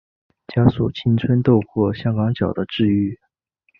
[0.47, 3.19] 加速青春痘或香港脚的治愈。